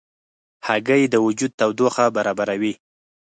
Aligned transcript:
هګۍ 0.67 1.03
د 1.09 1.15
وجود 1.25 1.51
تودوخه 1.59 2.05
برابروي. 2.15 2.73